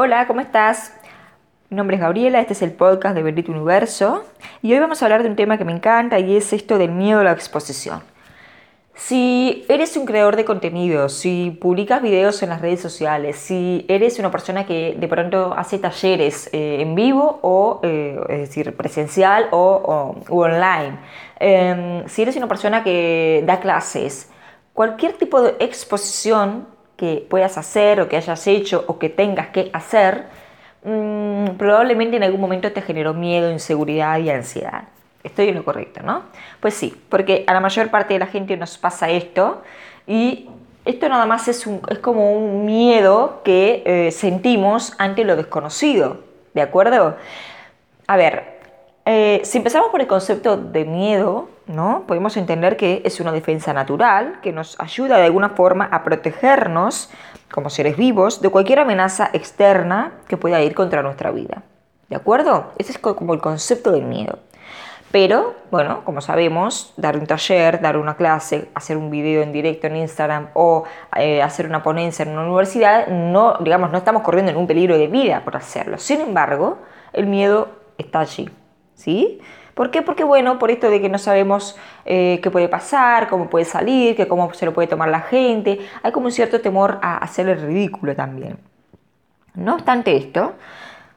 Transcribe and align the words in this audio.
Hola, 0.00 0.28
¿cómo 0.28 0.40
estás? 0.40 0.92
Mi 1.70 1.76
nombre 1.76 1.96
es 1.96 2.00
Gabriela, 2.00 2.38
este 2.38 2.52
es 2.52 2.62
el 2.62 2.70
podcast 2.70 3.16
de 3.16 3.24
Bendito 3.24 3.50
Universo 3.50 4.24
y 4.62 4.72
hoy 4.72 4.78
vamos 4.78 5.02
a 5.02 5.06
hablar 5.06 5.24
de 5.24 5.28
un 5.28 5.34
tema 5.34 5.58
que 5.58 5.64
me 5.64 5.72
encanta 5.72 6.20
y 6.20 6.36
es 6.36 6.52
esto 6.52 6.78
del 6.78 6.92
miedo 6.92 7.18
a 7.18 7.24
la 7.24 7.32
exposición. 7.32 8.00
Si 8.94 9.66
eres 9.68 9.96
un 9.96 10.06
creador 10.06 10.36
de 10.36 10.44
contenido, 10.44 11.08
si 11.08 11.50
publicas 11.60 12.00
videos 12.00 12.40
en 12.44 12.50
las 12.50 12.60
redes 12.60 12.80
sociales, 12.80 13.38
si 13.38 13.84
eres 13.88 14.20
una 14.20 14.30
persona 14.30 14.66
que 14.66 14.94
de 14.96 15.08
pronto 15.08 15.52
hace 15.56 15.80
talleres 15.80 16.48
eh, 16.52 16.80
en 16.80 16.94
vivo 16.94 17.40
o, 17.42 17.80
eh, 17.82 18.20
es 18.28 18.38
decir, 18.38 18.76
presencial 18.76 19.48
o, 19.50 20.14
online, 20.28 20.96
em, 21.40 22.06
si 22.06 22.22
eres 22.22 22.36
una 22.36 22.46
persona 22.46 22.84
que 22.84 23.42
da 23.44 23.58
clases, 23.58 24.30
cualquier 24.74 25.14
tipo 25.14 25.42
de 25.42 25.56
exposición 25.58 26.77
que 26.98 27.24
puedas 27.30 27.56
hacer 27.56 28.00
o 28.00 28.08
que 28.08 28.16
hayas 28.16 28.44
hecho 28.48 28.84
o 28.88 28.98
que 28.98 29.08
tengas 29.08 29.48
que 29.48 29.70
hacer, 29.72 30.24
mm, 30.82 31.50
probablemente 31.56 32.16
en 32.16 32.24
algún 32.24 32.40
momento 32.40 32.72
te 32.72 32.82
generó 32.82 33.14
miedo, 33.14 33.50
inseguridad 33.52 34.18
y 34.18 34.30
ansiedad. 34.30 34.88
Estoy 35.22 35.48
en 35.48 35.54
lo 35.54 35.64
correcto, 35.64 36.00
¿no? 36.02 36.24
Pues 36.58 36.74
sí, 36.74 37.00
porque 37.08 37.44
a 37.46 37.54
la 37.54 37.60
mayor 37.60 37.88
parte 37.90 38.14
de 38.14 38.18
la 38.18 38.26
gente 38.26 38.56
nos 38.56 38.76
pasa 38.78 39.08
esto 39.10 39.62
y 40.08 40.48
esto 40.84 41.08
nada 41.08 41.24
más 41.24 41.46
es, 41.46 41.68
un, 41.68 41.80
es 41.88 42.00
como 42.00 42.32
un 42.32 42.66
miedo 42.66 43.42
que 43.44 43.82
eh, 43.86 44.10
sentimos 44.10 44.94
ante 44.98 45.22
lo 45.22 45.36
desconocido, 45.36 46.18
¿de 46.54 46.62
acuerdo? 46.62 47.16
A 48.08 48.16
ver, 48.16 48.58
eh, 49.06 49.40
si 49.44 49.58
empezamos 49.58 49.90
por 49.90 50.00
el 50.00 50.08
concepto 50.08 50.56
de 50.56 50.84
miedo, 50.84 51.48
¿no? 51.68 52.04
Podemos 52.06 52.36
entender 52.36 52.76
que 52.76 53.02
es 53.04 53.20
una 53.20 53.32
defensa 53.32 53.72
natural 53.72 54.40
que 54.42 54.52
nos 54.52 54.78
ayuda 54.80 55.18
de 55.18 55.24
alguna 55.24 55.50
forma 55.50 55.84
a 55.84 56.02
protegernos 56.02 57.10
como 57.50 57.70
seres 57.70 57.96
vivos 57.96 58.40
de 58.42 58.48
cualquier 58.50 58.80
amenaza 58.80 59.30
externa 59.32 60.12
que 60.26 60.36
pueda 60.36 60.60
ir 60.62 60.74
contra 60.74 61.02
nuestra 61.02 61.30
vida. 61.30 61.62
¿De 62.08 62.16
acuerdo? 62.16 62.72
Ese 62.78 62.92
es 62.92 62.98
como 62.98 63.34
el 63.34 63.40
concepto 63.40 63.92
del 63.92 64.04
miedo. 64.04 64.38
Pero, 65.10 65.54
bueno, 65.70 66.04
como 66.04 66.20
sabemos, 66.20 66.92
dar 66.98 67.16
un 67.16 67.26
taller, 67.26 67.80
dar 67.80 67.96
una 67.96 68.16
clase, 68.16 68.68
hacer 68.74 68.98
un 68.98 69.10
video 69.10 69.42
en 69.42 69.52
directo 69.52 69.86
en 69.86 69.96
Instagram 69.96 70.48
o 70.52 70.84
eh, 71.16 71.40
hacer 71.40 71.66
una 71.66 71.82
ponencia 71.82 72.24
en 72.24 72.30
una 72.30 72.42
universidad, 72.42 73.06
no, 73.08 73.56
digamos, 73.60 73.90
no 73.90 73.98
estamos 73.98 74.22
corriendo 74.22 74.52
en 74.52 74.58
un 74.58 74.66
peligro 74.66 74.98
de 74.98 75.06
vida 75.06 75.42
por 75.44 75.56
hacerlo. 75.56 75.96
Sin 75.96 76.20
embargo, 76.20 76.78
el 77.14 77.26
miedo 77.26 77.68
está 77.96 78.20
allí, 78.20 78.50
¿sí? 78.94 79.40
¿Por 79.78 79.92
qué? 79.92 80.02
Porque, 80.02 80.24
bueno, 80.24 80.58
por 80.58 80.72
esto 80.72 80.90
de 80.90 81.00
que 81.00 81.08
no 81.08 81.18
sabemos 81.18 81.76
eh, 82.04 82.40
qué 82.42 82.50
puede 82.50 82.68
pasar, 82.68 83.28
cómo 83.28 83.48
puede 83.48 83.64
salir, 83.64 84.16
que 84.16 84.26
cómo 84.26 84.52
se 84.52 84.66
lo 84.66 84.74
puede 84.74 84.88
tomar 84.88 85.08
la 85.08 85.20
gente, 85.20 85.78
hay 86.02 86.10
como 86.10 86.26
un 86.26 86.32
cierto 86.32 86.60
temor 86.60 86.98
a 87.00 87.18
hacer 87.18 87.48
el 87.48 87.60
ridículo 87.60 88.16
también. 88.16 88.58
No 89.54 89.74
obstante 89.76 90.16
esto, 90.16 90.54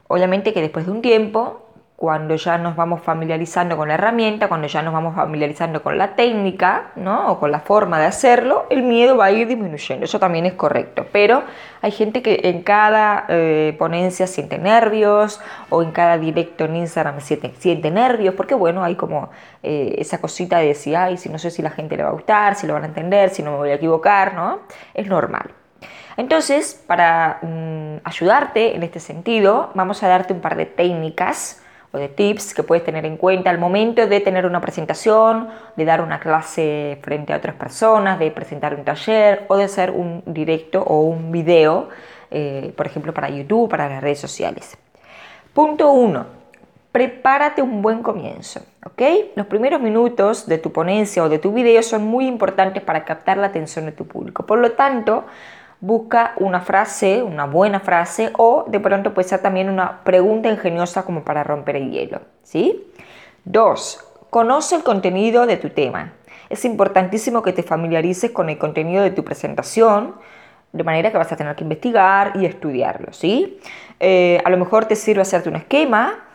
obviamente 0.08 0.54
que 0.54 0.62
después 0.62 0.86
de 0.86 0.92
un 0.92 1.02
tiempo 1.02 1.71
cuando 2.02 2.36
ya 2.36 2.58
nos 2.58 2.76
vamos 2.76 3.04
familiarizando 3.04 3.78
con 3.78 3.88
la 3.88 3.94
herramienta, 3.94 4.48
cuando 4.48 4.68
ya 4.68 4.82
nos 4.82 4.92
vamos 4.92 5.16
familiarizando 5.16 5.84
con 5.84 6.00
la 6.00 6.16
técnica, 6.16 6.94
¿no? 6.96 7.32
O 7.32 7.40
con 7.40 7.52
la 7.52 7.60
forma 7.60 8.00
de 8.00 8.08
hacerlo, 8.08 8.66
el 8.72 8.82
miedo 8.82 9.18
va 9.18 9.26
a 9.26 9.32
ir 9.32 9.48
disminuyendo. 9.48 10.06
Eso 10.06 10.18
también 10.18 10.48
es 10.48 10.54
correcto. 10.54 11.06
Pero 11.12 11.44
hay 11.80 11.92
gente 11.92 12.24
que 12.24 12.40
en 12.46 12.64
cada 12.64 13.26
eh, 13.30 13.76
ponencia 13.78 14.26
siente 14.26 14.58
nervios 14.58 15.42
o 15.70 15.84
en 15.84 15.92
cada 15.92 16.18
directo 16.18 16.66
en 16.66 16.78
Instagram 16.78 17.22
siente, 17.22 17.92
nervios, 17.92 18.34
porque 18.34 18.56
bueno, 18.56 18.84
hay 18.84 18.96
como 18.96 19.30
eh, 19.62 19.94
esa 20.00 20.20
cosita 20.20 20.58
de 20.58 20.70
decir, 20.70 20.98
ay, 20.98 21.18
si 21.18 21.30
no 21.30 21.38
sé 21.38 21.52
si 21.52 21.62
la 21.62 21.70
gente 21.70 21.98
le 21.98 22.02
va 22.02 22.10
a 22.10 22.14
gustar, 22.14 22.56
si 22.56 22.66
lo 22.66 22.74
van 22.74 22.82
a 22.82 22.88
entender, 22.88 23.30
si 23.30 23.44
no 23.44 23.52
me 23.52 23.58
voy 23.58 23.70
a 23.70 23.76
equivocar, 23.76 24.34
¿no? 24.34 24.62
Es 24.96 25.06
normal. 25.06 25.52
Entonces, 26.18 26.84
para 26.88 27.38
mm, 27.44 27.98
ayudarte 28.06 28.76
en 28.76 28.82
este 28.82 29.00
sentido, 29.00 29.70
vamos 29.76 30.02
a 30.02 30.08
darte 30.08 30.34
un 30.34 30.42
par 30.42 30.56
de 30.56 30.66
técnicas 30.66 31.61
o 31.94 31.98
de 31.98 32.08
tips 32.08 32.54
que 32.54 32.64
puedes 32.64 32.84
tener 32.84 33.06
en 33.06 33.18
cuenta 33.18 33.50
al 33.50 33.58
momento 33.58 34.08
de 34.08 34.20
tener 34.22 34.46
una 34.46 34.62
presentación, 34.62 35.50
de 35.76 35.86
dar 35.86 36.02
una 36.02 36.20
clase 36.20 37.00
frente 37.02 37.34
a 37.34 37.38
otras 37.38 37.56
personas, 37.56 38.18
de 38.20 38.32
presentar 38.32 38.76
un 38.76 38.84
taller 38.84 39.46
o 39.50 39.58
de 39.58 39.66
hacer 39.66 39.92
un 39.92 40.24
directo 40.26 40.82
o 40.82 41.02
un 41.02 41.32
video, 41.32 41.90
eh, 42.30 42.74
por 42.78 42.88
ejemplo, 42.88 43.14
para 43.14 43.30
YouTube, 43.30 43.70
para 43.70 43.90
las 43.90 44.02
redes 44.02 44.20
sociales. 44.20 44.78
Punto 45.54 45.92
1. 45.92 46.42
Prepárate 46.94 47.62
un 47.62 47.82
buen 47.82 48.04
comienzo, 48.04 48.62
¿ok? 48.86 49.02
Los 49.36 49.48
primeros 49.48 49.82
minutos 49.82 50.46
de 50.48 50.58
tu 50.58 50.72
ponencia 50.74 51.24
o 51.24 51.30
de 51.30 51.40
tu 51.40 51.54
video 51.54 51.82
son 51.84 52.06
muy 52.06 52.28
importantes 52.28 52.84
para 52.84 53.06
captar 53.06 53.38
la 53.38 53.48
atención 53.48 53.86
de 53.86 53.94
tu 53.94 54.06
público. 54.06 54.46
Por 54.46 54.60
lo 54.60 54.74
tanto, 54.74 55.26
busca 55.82 56.34
una 56.38 56.62
frase, 56.62 57.24
una 57.24 57.46
buena 57.46 57.80
frase 57.80 58.32
o 58.38 58.66
de 58.68 58.80
pronto 58.80 59.14
puede 59.14 59.28
ser 59.28 59.42
también 59.42 59.68
una 59.70 60.04
pregunta 60.04 60.48
ingeniosa 60.48 61.04
como 61.04 61.24
para 61.24 61.44
romper 61.44 61.76
el 61.76 61.92
hielo. 61.92 62.22
¿sí? 62.44 62.88
Dos, 63.44 64.00
conoce 64.30 64.76
el 64.76 64.84
contenido 64.84 65.48
de 65.48 65.58
tu 65.58 65.70
tema. 65.72 66.14
Es 66.50 66.66
importantísimo 66.66 67.42
que 67.42 67.52
te 67.52 67.64
familiarices 67.64 68.32
con 68.32 68.50
el 68.50 68.58
contenido 68.58 69.02
de 69.04 69.12
tu 69.12 69.24
presentación, 69.24 70.16
de 70.72 70.84
manera 70.84 71.12
que 71.12 71.18
vas 71.18 71.32
a 71.32 71.36
tener 71.36 71.56
que 71.56 71.64
investigar 71.64 72.34
y 72.36 72.46
estudiarlo. 72.46 73.12
¿sí? 73.12 73.60
Eh, 74.00 74.40
a 74.46 74.50
lo 74.50 74.58
mejor 74.58 74.86
te 74.86 74.96
sirve 74.96 75.24
hacerte 75.24 75.50
un 75.50 75.56
esquema 75.56 76.26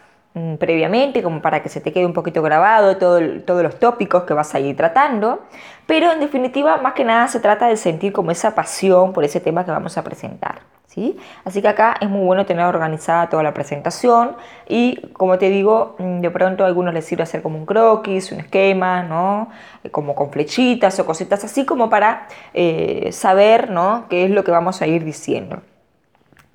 previamente, 0.59 1.23
como 1.23 1.41
para 1.41 1.63
que 1.63 1.69
se 1.69 1.81
te 1.81 1.93
quede 1.93 2.05
un 2.05 2.13
poquito 2.13 2.43
grabado 2.43 2.97
todo, 2.99 3.21
todos 3.45 3.63
los 3.63 3.79
tópicos 3.79 4.25
que 4.25 4.35
vas 4.35 4.55
a 4.55 4.61
ir 4.61 4.77
tratando, 4.77 5.41
pero 5.87 6.13
en 6.13 6.21
definitiva, 6.21 6.77
más 6.79 6.93
que 6.93 7.05
nada 7.05 7.29
se 7.29 7.41
trata 7.41 7.69
de 7.69 7.77
sentir 7.77 8.13
como 8.13 8.31
esa 8.31 8.55
pasión 8.55 9.13
por 9.13 9.25
ese 9.25 9.41
tema 9.41 9.65
que 9.65 9.71
vamos 9.71 9.97
a 9.97 10.05
presentar. 10.05 10.61
¿sí? 10.87 11.17
Así 11.45 11.63
que 11.63 11.69
acá 11.69 11.95
es 12.01 12.09
muy 12.09 12.25
bueno 12.25 12.45
tener 12.45 12.65
organizada 12.65 13.29
toda 13.29 13.43
la 13.43 13.55
presentación 13.55 14.37
y 14.69 15.01
como 15.13 15.39
te 15.39 15.49
digo, 15.49 15.97
mm, 15.99 16.21
de 16.21 16.31
pronto 16.31 16.65
a 16.65 16.67
algunos 16.67 16.93
les 16.93 17.05
sirve 17.05 17.23
hacer 17.23 17.43
como 17.43 17.59
un 17.59 17.67
croquis, 17.67 18.33
un 18.33 18.41
esquema, 18.41 19.03
¿no? 19.03 19.49
Eh, 19.85 19.91
como 19.91 20.15
con 20.15 20.31
flechitas 20.31 20.99
o 20.99 21.07
cositas 21.07 21.45
así 21.45 21.65
como 21.65 21.89
para 21.89 22.27
eh, 22.55 23.11
saber 23.13 23.71
¿no? 23.71 24.07
qué 24.09 24.25
es 24.25 24.31
lo 24.31 24.45
que 24.45 24.51
vamos 24.51 24.83
a 24.83 24.87
ir 24.87 25.05
diciendo. 25.05 25.63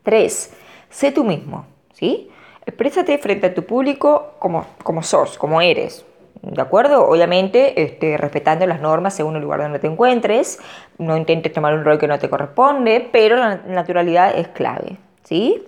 3. 0.03 0.53
Sé 0.89 1.11
tú 1.11 1.23
mismo. 1.23 1.65
¿sí? 1.93 2.31
Exprésate 2.71 3.17
frente 3.17 3.47
a 3.47 3.53
tu 3.53 3.65
público 3.65 4.35
como, 4.39 4.65
como 4.81 5.03
sos, 5.03 5.37
como 5.37 5.61
eres. 5.61 6.05
¿De 6.41 6.61
acuerdo? 6.61 7.05
Obviamente 7.05 7.83
este, 7.83 8.15
respetando 8.15 8.65
las 8.65 8.79
normas 8.79 9.13
según 9.13 9.35
el 9.35 9.41
lugar 9.41 9.59
donde 9.59 9.79
te 9.79 9.87
encuentres. 9.87 10.57
No 10.97 11.17
intentes 11.17 11.51
tomar 11.51 11.73
un 11.73 11.83
rol 11.83 11.99
que 11.99 12.07
no 12.07 12.17
te 12.17 12.29
corresponde, 12.29 13.09
pero 13.11 13.35
la 13.35 13.57
naturalidad 13.67 14.39
es 14.39 14.47
clave. 14.47 14.95
¿Sí? 15.25 15.61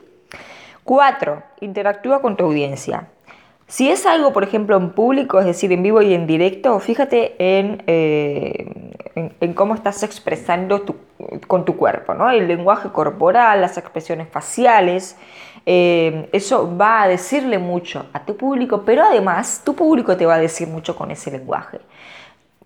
4. 0.85 1.43
Interactúa 1.59 2.21
con 2.21 2.37
tu 2.37 2.45
audiencia. 2.45 3.09
Si 3.73 3.89
es 3.89 4.05
algo, 4.05 4.33
por 4.33 4.43
ejemplo, 4.43 4.77
en 4.77 4.91
público, 4.91 5.39
es 5.39 5.47
decir, 5.47 5.71
en 5.71 5.81
vivo 5.81 5.99
y 6.03 6.13
en 6.13 6.27
directo, 6.27 6.79
fíjate 6.79 7.33
en, 7.39 7.81
eh, 7.87 8.71
cómo 9.55 9.73
estás 9.73 10.03
expresando 10.03 10.85
con 11.47 11.65
tu 11.65 11.75
cuerpo, 11.75 12.13
¿no? 12.13 12.29
El 12.29 12.47
lenguaje 12.47 12.89
corporal, 12.89 13.61
las 13.61 13.79
expresiones 13.79 14.29
faciales, 14.29 15.17
eh, 15.65 16.29
eso 16.33 16.77
va 16.77 17.01
a 17.01 17.07
decirle 17.07 17.57
mucho 17.57 18.05
a 18.13 18.23
tu 18.23 18.37
público, 18.37 18.83
pero 18.85 19.05
además 19.05 19.63
tu 19.65 19.73
público 19.73 20.15
te 20.15 20.27
va 20.27 20.35
a 20.35 20.39
decir 20.39 20.67
mucho 20.67 20.95
con 20.95 21.09
ese 21.09 21.31
lenguaje. 21.31 21.79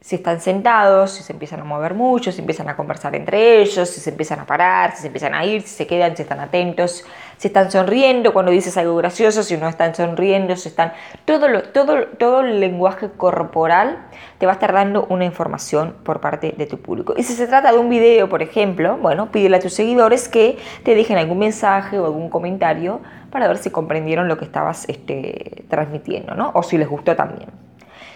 Si 0.07 0.15
están 0.15 0.39
sentados, 0.39 1.11
si 1.11 1.21
se 1.21 1.33
empiezan 1.33 1.59
a 1.59 1.63
mover 1.65 1.93
mucho, 1.93 2.31
si 2.31 2.39
empiezan 2.39 2.69
a 2.69 2.77
conversar 2.77 3.13
entre 3.13 3.59
ellos, 3.59 3.89
si 3.89 3.99
se 3.99 4.11
empiezan 4.11 4.39
a 4.39 4.45
parar, 4.45 4.95
si 4.95 5.01
se 5.01 5.07
empiezan 5.07 5.33
a 5.33 5.43
ir, 5.43 5.63
si 5.63 5.75
se 5.75 5.85
quedan, 5.85 6.15
si 6.15 6.21
están 6.21 6.39
atentos, 6.39 7.03
si 7.35 7.49
están 7.49 7.69
sonriendo 7.69 8.31
cuando 8.31 8.53
dices 8.53 8.77
algo 8.77 8.95
gracioso, 8.95 9.43
si 9.43 9.57
no 9.57 9.67
están 9.67 9.93
sonriendo, 9.93 10.55
si 10.55 10.69
están... 10.69 10.93
Todo, 11.25 11.49
lo, 11.49 11.61
todo, 11.63 12.05
todo 12.17 12.39
el 12.39 12.61
lenguaje 12.61 13.09
corporal 13.17 14.07
te 14.37 14.45
va 14.45 14.53
a 14.53 14.55
estar 14.55 14.71
dando 14.71 15.07
una 15.09 15.25
información 15.25 15.97
por 16.05 16.21
parte 16.21 16.55
de 16.57 16.65
tu 16.67 16.77
público. 16.77 17.13
Y 17.17 17.23
si 17.23 17.33
se 17.33 17.45
trata 17.45 17.73
de 17.73 17.77
un 17.77 17.89
video, 17.89 18.29
por 18.29 18.41
ejemplo, 18.41 18.95
bueno, 18.95 19.29
pídele 19.29 19.57
a 19.57 19.59
tus 19.59 19.73
seguidores 19.73 20.29
que 20.29 20.57
te 20.83 20.95
dejen 20.95 21.17
algún 21.17 21.39
mensaje 21.39 21.99
o 21.99 22.05
algún 22.05 22.29
comentario 22.29 23.01
para 23.29 23.45
ver 23.49 23.57
si 23.57 23.71
comprendieron 23.71 24.29
lo 24.29 24.37
que 24.37 24.45
estabas 24.45 24.87
este, 24.87 25.65
transmitiendo, 25.67 26.33
¿no? 26.33 26.51
O 26.53 26.63
si 26.63 26.77
les 26.77 26.87
gustó 26.87 27.13
también. 27.13 27.49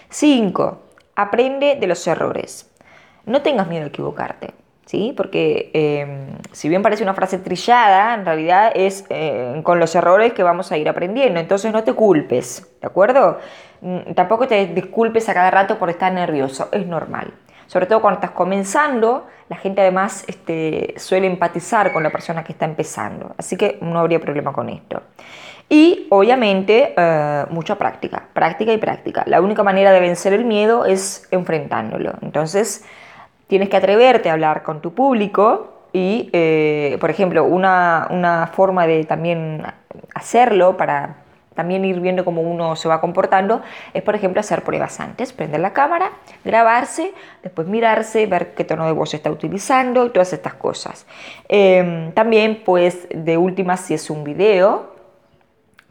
5. 0.08 0.91
Aprende 1.22 1.76
de 1.76 1.86
los 1.86 2.06
errores. 2.06 2.70
No 3.26 3.42
tengas 3.42 3.68
miedo 3.68 3.84
a 3.84 3.88
equivocarte. 3.88 4.54
¿Sí? 4.84 5.14
Porque 5.16 5.70
em, 5.72 6.36
si 6.50 6.68
bien 6.68 6.82
parece 6.82 7.02
una 7.04 7.14
frase 7.14 7.38
trillada, 7.38 8.14
en 8.14 8.26
realidad 8.26 8.72
es 8.74 9.06
eh, 9.08 9.60
con 9.62 9.78
los 9.78 9.94
errores 9.94 10.32
que 10.32 10.42
vamos 10.42 10.72
a 10.72 10.76
ir 10.76 10.88
aprendiendo. 10.88 11.38
Entonces 11.38 11.72
no 11.72 11.84
te 11.84 11.92
culpes, 11.94 12.66
¿de 12.80 12.86
acuerdo? 12.88 13.38
Mm, 13.80 14.12
tampoco 14.14 14.48
te 14.48 14.66
disculpes 14.66 15.28
a 15.28 15.34
cada 15.34 15.50
rato 15.50 15.78
por 15.78 15.88
estar 15.88 16.12
nervioso, 16.12 16.68
es 16.72 16.86
normal. 16.86 17.32
Sobre 17.72 17.86
todo 17.86 18.02
cuando 18.02 18.20
estás 18.20 18.32
comenzando, 18.32 19.28
la 19.48 19.56
gente 19.56 19.80
además 19.80 20.24
este, 20.26 20.92
suele 20.98 21.26
empatizar 21.26 21.90
con 21.90 22.02
la 22.02 22.10
persona 22.10 22.44
que 22.44 22.52
está 22.52 22.66
empezando. 22.66 23.34
Así 23.38 23.56
que 23.56 23.78
no 23.80 23.98
habría 23.98 24.20
problema 24.20 24.52
con 24.52 24.68
esto. 24.68 25.00
Y 25.70 26.06
obviamente 26.10 26.92
eh, 26.94 27.46
mucha 27.48 27.78
práctica, 27.78 28.24
práctica 28.34 28.74
y 28.74 28.76
práctica. 28.76 29.22
La 29.26 29.40
única 29.40 29.62
manera 29.62 29.90
de 29.90 30.00
vencer 30.00 30.34
el 30.34 30.44
miedo 30.44 30.84
es 30.84 31.26
enfrentándolo. 31.30 32.12
Entonces 32.20 32.84
tienes 33.46 33.70
que 33.70 33.78
atreverte 33.78 34.28
a 34.28 34.34
hablar 34.34 34.64
con 34.64 34.82
tu 34.82 34.92
público 34.92 35.86
Y, 35.94 36.28
eh, 36.34 36.98
por 37.00 37.08
ejemplo, 37.08 37.44
una, 37.44 38.06
una 38.10 38.48
forma 38.48 38.86
de 38.86 39.04
también 39.04 39.62
hacerlo 40.14 40.76
para 40.76 41.21
también 41.54 41.84
ir 41.84 42.00
viendo 42.00 42.24
cómo 42.24 42.42
uno 42.42 42.76
se 42.76 42.88
va 42.88 43.00
comportando, 43.00 43.62
es 43.94 44.02
por 44.02 44.14
ejemplo 44.14 44.40
hacer 44.40 44.62
pruebas 44.62 45.00
antes, 45.00 45.32
prender 45.32 45.60
la 45.60 45.72
cámara, 45.72 46.12
grabarse, 46.44 47.12
después 47.42 47.66
mirarse, 47.68 48.26
ver 48.26 48.54
qué 48.54 48.64
tono 48.64 48.86
de 48.86 48.92
voz 48.92 49.14
está 49.14 49.30
utilizando 49.30 50.06
y 50.06 50.10
todas 50.10 50.32
estas 50.32 50.54
cosas. 50.54 51.06
Em, 51.48 52.12
también 52.12 52.62
pues 52.64 53.08
de 53.10 53.36
última 53.36 53.76
si 53.76 53.94
es 53.94 54.10
un 54.10 54.24
video, 54.24 54.91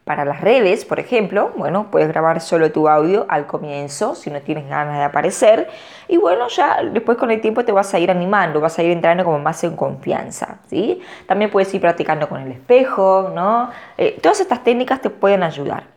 para 0.04 0.24
las 0.24 0.40
redes, 0.40 0.84
por 0.84 0.98
ejemplo, 0.98 1.52
bueno, 1.56 1.90
puedes 1.90 2.08
grabar 2.08 2.40
solo 2.40 2.72
tu 2.72 2.88
audio 2.88 3.24
al 3.28 3.46
comienzo 3.46 4.16
si 4.16 4.30
no 4.30 4.40
tienes 4.40 4.68
ganas 4.68 4.98
de 4.98 5.04
aparecer 5.04 5.68
y 6.08 6.16
bueno, 6.16 6.48
ya 6.48 6.82
después 6.82 7.16
con 7.16 7.30
el 7.30 7.40
tiempo 7.40 7.64
te 7.64 7.70
vas 7.70 7.94
a 7.94 8.00
ir 8.00 8.10
animando, 8.10 8.60
vas 8.60 8.78
a 8.78 8.82
ir 8.82 8.90
entrando 8.90 9.24
como 9.24 9.38
más 9.38 9.62
en 9.62 9.76
confianza, 9.76 10.58
¿sí? 10.66 11.00
También 11.26 11.50
puedes 11.50 11.72
ir 11.72 11.80
practicando 11.80 12.28
con 12.28 12.40
el 12.40 12.50
espejo, 12.50 13.30
¿no? 13.32 13.70
Eh, 13.96 14.18
todas 14.20 14.40
estas 14.40 14.64
técnicas 14.64 15.00
te 15.00 15.10
pueden 15.10 15.44
ayudar. 15.44 15.91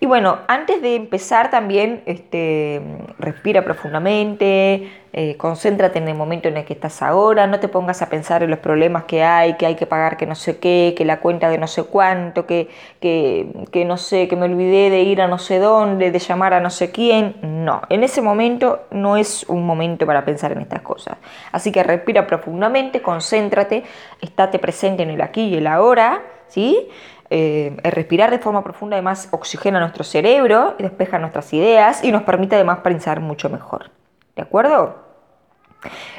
Y 0.00 0.06
bueno, 0.06 0.38
antes 0.46 0.80
de 0.80 0.94
empezar 0.94 1.50
también 1.50 2.02
este, 2.06 2.80
respira 3.18 3.64
profundamente, 3.64 4.88
eh, 5.12 5.36
concéntrate 5.36 5.98
en 5.98 6.06
el 6.06 6.14
momento 6.14 6.48
en 6.48 6.56
el 6.56 6.64
que 6.64 6.74
estás 6.74 7.02
ahora, 7.02 7.48
no 7.48 7.58
te 7.58 7.66
pongas 7.66 8.00
a 8.02 8.08
pensar 8.08 8.44
en 8.44 8.50
los 8.50 8.60
problemas 8.60 9.04
que 9.04 9.24
hay, 9.24 9.54
que 9.54 9.66
hay 9.66 9.74
que 9.74 9.86
pagar 9.86 10.16
que 10.16 10.26
no 10.26 10.36
sé 10.36 10.58
qué, 10.58 10.94
que 10.96 11.04
la 11.04 11.18
cuenta 11.18 11.48
de 11.48 11.58
no 11.58 11.66
sé 11.66 11.82
cuánto, 11.82 12.46
que, 12.46 12.68
que, 13.00 13.48
que 13.72 13.84
no 13.84 13.96
sé, 13.96 14.28
que 14.28 14.36
me 14.36 14.44
olvidé 14.44 14.90
de 14.90 15.00
ir 15.00 15.20
a 15.20 15.26
no 15.26 15.38
sé 15.38 15.58
dónde, 15.58 16.12
de 16.12 16.18
llamar 16.20 16.54
a 16.54 16.60
no 16.60 16.70
sé 16.70 16.92
quién. 16.92 17.36
No, 17.42 17.82
en 17.88 18.04
ese 18.04 18.22
momento 18.22 18.82
no 18.92 19.16
es 19.16 19.44
un 19.48 19.66
momento 19.66 20.06
para 20.06 20.24
pensar 20.24 20.52
en 20.52 20.60
estas 20.60 20.82
cosas. 20.82 21.16
Así 21.50 21.72
que 21.72 21.82
respira 21.82 22.26
profundamente, 22.26 23.02
concéntrate, 23.02 23.82
estate 24.20 24.60
presente 24.60 25.02
en 25.02 25.10
el 25.10 25.20
aquí 25.22 25.48
y 25.48 25.56
el 25.56 25.66
ahora, 25.66 26.22
¿sí? 26.46 26.88
Eh, 27.30 27.76
el 27.82 27.92
respirar 27.92 28.30
de 28.30 28.38
forma 28.38 28.64
profunda 28.64 28.96
además 28.96 29.28
oxigena 29.32 29.80
nuestro 29.80 30.04
cerebro, 30.04 30.74
despeja 30.78 31.18
nuestras 31.18 31.52
ideas 31.52 32.02
y 32.02 32.10
nos 32.10 32.22
permite 32.22 32.54
además 32.54 32.78
pensar 32.78 33.20
mucho 33.20 33.50
mejor. 33.50 33.90
¿De 34.34 34.42
acuerdo? 34.42 35.08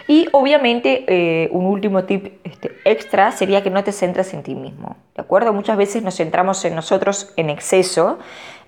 Y 0.08 0.28
obviamente 0.32 1.06
eh, 1.08 1.50
un 1.52 1.66
último 1.66 2.06
tip 2.06 2.40
este, 2.44 2.72
extra 2.86 3.32
sería 3.32 3.62
que 3.62 3.70
no 3.70 3.84
te 3.84 3.92
centres 3.92 4.34
en 4.34 4.44
ti 4.44 4.56
mismo. 4.56 4.96
¿De 5.16 5.22
acuerdo? 5.22 5.52
Muchas 5.54 5.78
veces 5.78 6.04
nos 6.04 6.16
centramos 6.16 6.64
en 6.66 6.76
nosotros 6.76 7.34
en 7.36 7.50
exceso, 7.50 8.20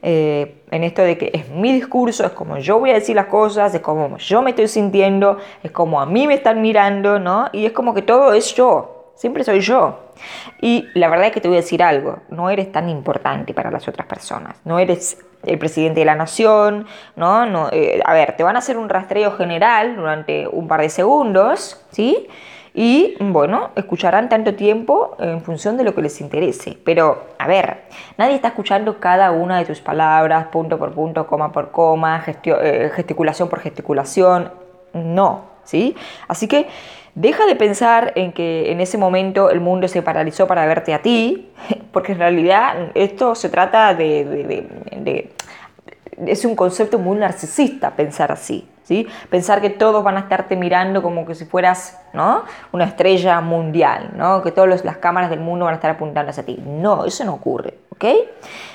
eh, 0.02 0.64
en 0.70 0.84
esto 0.84 1.02
de 1.02 1.18
que 1.18 1.32
es 1.34 1.50
mi 1.50 1.72
discurso, 1.72 2.26
es 2.26 2.32
como 2.32 2.58
yo 2.58 2.80
voy 2.80 2.92
a 2.92 2.96
decir 2.96 3.16
las 3.16 3.28
cosas, 3.28 3.74
es 3.74 3.82
como 3.82 4.18
yo 4.18 4.42
me 4.42 4.50
estoy 4.50 4.68
sintiendo, 4.68 5.38
es 5.64 5.72
como 5.72 6.02
a 6.02 6.06
mí 6.06 6.28
me 6.28 6.34
están 6.34 6.62
mirando, 6.62 7.20
¿no? 7.20 7.50
Y 7.54 7.66
es 7.66 7.72
como 7.72 7.94
que 7.94 8.02
todo 8.02 8.34
es 8.34 8.54
yo, 8.54 9.02
Siempre 9.22 9.44
soy 9.44 9.60
yo. 9.60 10.00
Y 10.62 10.88
la 10.94 11.10
verdad 11.10 11.28
es 11.28 11.34
que 11.34 11.42
te 11.42 11.48
voy 11.48 11.58
a 11.58 11.62
decir 11.62 11.84
algo, 11.84 12.20
no 12.30 12.50
eres 12.50 12.72
tan 12.72 12.90
importante 12.90 13.54
para 13.54 13.72
las 13.72 13.88
otras 13.88 14.08
personas, 14.08 14.56
no 14.66 14.80
eres 14.80 15.18
el 15.44 15.58
presidente 15.58 16.02
de 16.02 16.06
la 16.06 16.16
nación, 16.16 16.86
¿no? 17.16 17.46
no 17.46 17.70
eh, 17.72 18.02
a 18.06 18.14
ver, 18.14 18.36
te 18.38 18.44
van 18.44 18.56
a 18.56 18.60
hacer 18.60 18.78
un 18.78 18.90
rastreo 18.90 19.32
general 19.32 19.96
durante 19.96 20.48
un 20.48 20.68
par 20.68 20.82
de 20.82 20.90
segundos, 20.90 21.84
¿sí? 21.92 22.28
Y 22.74 23.18
bueno, 23.20 23.72
escucharán 23.76 24.30
tanto 24.30 24.56
tiempo 24.56 25.18
en 25.20 25.42
función 25.42 25.76
de 25.76 25.84
lo 25.84 25.94
que 25.94 26.02
les 26.02 26.22
interese. 26.22 26.78
Pero, 26.86 27.26
a 27.38 27.46
ver, 27.46 27.82
nadie 28.18 28.36
está 28.36 28.50
escuchando 28.50 29.00
cada 29.00 29.32
una 29.32 29.58
de 29.58 29.66
tus 29.66 29.82
palabras, 29.82 30.48
punto 30.48 30.80
por 30.80 30.94
punto, 30.94 31.28
coma 31.28 31.52
por 31.52 31.72
coma, 31.72 32.24
eh, 32.26 32.92
gesticulación 32.96 33.50
por 33.50 33.60
gesticulación. 33.60 34.52
No, 34.94 35.52
¿sí? 35.66 35.96
Así 36.30 36.48
que 36.48 36.68
Deja 37.16 37.46
de 37.46 37.56
pensar 37.56 38.14
en 38.16 38.32
que 38.32 38.72
en 38.72 38.80
ese 38.80 38.98
momento 38.98 39.50
el 39.50 39.60
mundo 39.60 39.88
se 39.88 40.02
paralizó 40.02 40.48
para 40.48 40.66
verte 40.66 40.94
a 40.94 41.02
ti, 41.02 41.52
porque 41.92 42.14
en 42.14 42.20
realidad 42.20 42.92
esto 42.94 43.36
se 43.36 43.50
trata 43.50 43.94
de, 43.94 45.30
es 46.26 46.46
un 46.46 46.56
concepto 46.56 47.00
muy 47.00 47.18
narcisista 47.18 47.92
pensar 47.92 48.32
así. 48.32 48.68
¿Sí? 48.84 49.08
Pensar 49.30 49.62
que 49.62 49.70
todos 49.70 50.04
van 50.04 50.18
a 50.18 50.22
estarte 50.22 50.56
mirando 50.58 51.02
como 51.02 51.26
que 51.26 51.36
si 51.36 51.46
fueras 51.46 52.02
¿no? 52.14 52.44
una 52.74 52.86
estrella 52.86 53.40
mundial, 53.40 54.10
¿no? 54.16 54.42
que 54.42 54.52
todas 54.52 54.84
las 54.84 54.98
cámaras 54.98 55.30
del 55.30 55.40
mundo 55.40 55.66
van 55.66 55.76
a 55.76 55.76
estar 55.76 55.92
apuntando 55.92 56.32
hacia 56.32 56.44
ti. 56.44 56.62
No, 56.66 57.06
eso 57.06 57.24
no 57.24 57.36
ocurre. 57.36 57.76
¿ok? 57.92 58.06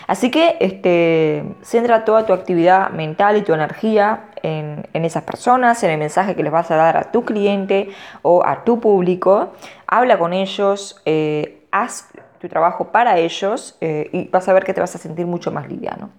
Así 0.06 0.30
que 0.30 0.56
este, 0.60 1.44
centra 1.60 2.04
toda 2.04 2.24
tu 2.24 2.32
actividad 2.32 2.90
mental 2.90 3.36
y 3.36 3.42
tu 3.42 3.52
energía 3.52 4.25
en, 4.46 5.04
esas 5.04 5.24
personas, 5.24 5.82
en 5.82 5.90
el 5.90 5.98
mensaje 5.98 6.34
que 6.34 6.42
les 6.42 6.52
vas 6.52 6.70
a 6.70 6.76
dar 6.76 6.96
a 6.96 7.10
tu 7.10 7.24
cliente 7.24 7.88
o 8.22 8.44
a 8.44 8.64
tu 8.64 8.80
público. 8.80 9.52
Habla 9.86 10.18
con 10.18 10.32
ellos, 10.32 11.00
eh, 11.04 11.64
haz 11.70 12.08
tu 12.40 12.48
trabajo 12.48 12.92
para 12.92 13.18
ellos 13.18 13.76
eh, 13.80 14.08
y 14.12 14.28
vas 14.28 14.48
a 14.48 14.52
ver 14.52 14.64
que 14.64 14.72
te 14.72 14.80
vas 14.80 14.94
a 14.94 14.98
sentir 14.98 15.26
mucho 15.26 15.50
más 15.50 15.68
liviano. 15.68 16.10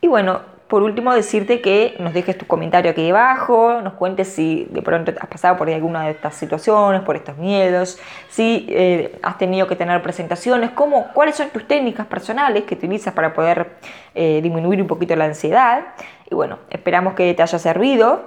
Y 0.00 0.08
bueno, 0.08 0.40
por 0.68 0.82
último, 0.82 1.14
decirte 1.14 1.60
que 1.60 1.96
nos 2.00 2.14
dejes 2.14 2.36
tu 2.36 2.46
comentario 2.46 2.90
aquí 2.90 3.04
debajo, 3.04 3.80
nos 3.82 3.92
cuentes 3.92 4.28
si 4.28 4.66
de 4.70 4.80
pronto 4.80 5.12
has 5.20 5.28
pasado 5.28 5.56
por 5.56 5.68
alguna 5.68 6.04
de 6.04 6.12
estas 6.12 6.34
situaciones, 6.34 7.02
por 7.02 7.14
estos 7.14 7.36
miedos, 7.36 7.98
si 8.30 8.66
eh, 8.70 9.18
has 9.22 9.36
tenido 9.36 9.66
que 9.66 9.76
tener 9.76 10.00
presentaciones, 10.02 10.70
cómo, 10.70 11.08
cuáles 11.12 11.36
son 11.36 11.50
tus 11.50 11.68
técnicas 11.68 12.06
personales 12.06 12.64
que 12.64 12.74
utilizas 12.74 13.12
para 13.14 13.32
poder 13.32 13.76
disminuir 14.14 14.82
un 14.82 14.86
poquito 14.86 15.16
la 15.16 15.24
ansiedad. 15.24 15.94
Y 16.32 16.34
bueno, 16.34 16.60
esperamos 16.70 17.12
que 17.12 17.34
te 17.34 17.42
haya 17.42 17.58
servido. 17.58 18.22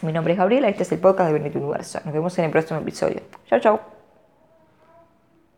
Mi 0.00 0.10
nombre 0.10 0.32
es 0.32 0.38
Gabriela, 0.38 0.70
este 0.70 0.84
es 0.84 0.92
el 0.92 1.00
podcast 1.00 1.28
de 1.30 1.38
Benito 1.38 1.58
Universo. 1.58 2.00
Nos 2.06 2.14
vemos 2.14 2.38
en 2.38 2.46
el 2.46 2.50
próximo 2.50 2.80
episodio. 2.80 3.20
Chao, 3.46 3.60
chao. 3.60 3.95